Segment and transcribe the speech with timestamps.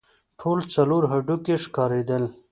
[0.39, 2.23] ټول څلور هډوکي ښکارېدل.